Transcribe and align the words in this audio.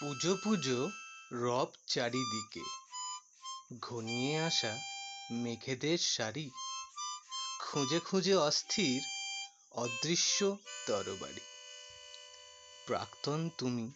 পুজো 0.00 0.36
পুজো 0.44 0.90
রব 1.32 1.66
চারিদিকে। 1.86 2.60
ঘনিয়ে 3.80 4.38
আসা 4.38 4.78
মেঘেদের 5.30 5.98
সারি। 5.98 6.50
খুঁজে 7.60 8.00
খুঁজে 8.00 8.34
অস্থির, 8.34 9.02
অদৃশ্য 9.70 10.56
তরবারি। 10.86 11.40
প্রাক্তন 12.86 13.50
তুমি, 13.58 13.90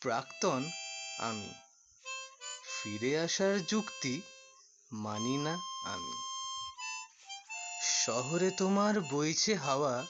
প্রাক্তন 0.00 0.70
আমি। 1.18 1.54
ফিরে 2.82 3.18
আসার 3.18 3.66
যুক্তি 3.66 4.20
মানি 4.92 5.36
না 5.38 5.58
আমি। 5.84 6.12
শহরে 8.06 8.50
তোমার 8.50 9.00
বইছে 9.00 9.54
হাওয়া, 9.54 10.06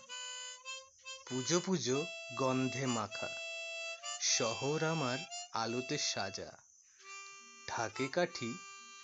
পুজো 1.29 1.61
পুজো 1.61 2.05
গন্ধে 2.39 2.87
মাখা। 2.87 3.46
শহর 4.39 4.85
আমার 4.85 5.19
আলোতে 5.53 5.99
সাজা। 5.99 6.59
ঢাকে 7.69 8.09
কাঠি 8.09 8.55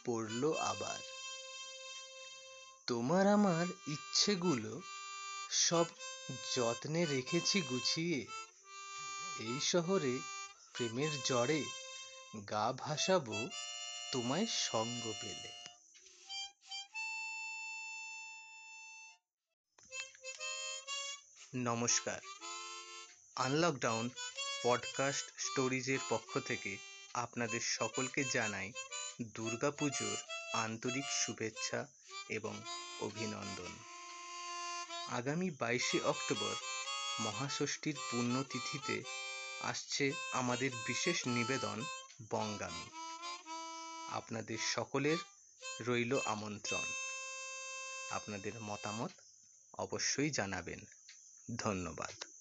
পড়ল 0.05 0.53
আবার। 0.53 0.99
তোমার 2.87 3.27
আমার 3.27 3.67
ইচ্ছেগুলো 3.87 4.81
সব 5.51 5.85
যত্নে 6.57 7.05
রেখেছি 7.05 7.61
গুছিয়ে। 7.61 8.27
এই 9.39 9.61
শহরে 9.61 10.19
প্রেমের 10.73 11.11
জ্বরে 11.25 11.65
গা 12.51 12.73
ভাসাবো 12.73 13.49
তোমায় 14.13 14.47
সঙ্গ 14.47 15.13
পেলে। 15.21 15.51
নমস্কার। 21.55 22.21
আনলকডাউন 23.37 24.11
পডকাস্ট 24.63 25.27
স্টোরিজের 25.39 25.99
পক্ষ 26.09 26.39
থেকে 26.39 26.77
আপনাদের 27.15 27.61
সকলকে 27.61 28.25
জানাই 28.25 28.73
দুর্গাপুজোর 29.23 30.17
আন্তরিক 30.53 31.05
শুভেচ্ছা 31.05 31.87
এবং 32.29 32.63
অভিনন্দন। 33.01 33.73
আগামী 35.09 35.51
বাইশে 35.51 36.01
অক্টোবর 36.01 36.55
মহাষষ্ঠীর 37.21 37.97
পুণ্যতিথিতে 38.11 39.03
আসছে 39.63 40.13
আমাদের 40.33 40.71
বিশেষ 40.87 41.27
নিবেদন 41.27 41.85
বঙ্গামী 42.31 42.89
আপনাদের 44.11 44.59
সকলের 44.75 45.17
রইল 45.81 46.21
আমন্ত্রণ। 46.25 46.85
আপনাদের 48.11 48.53
মতামত 48.63 49.11
অবশ্যই 49.79 50.31
জানাবেন। 50.31 50.81
ধন্যবাদ। 51.57 52.32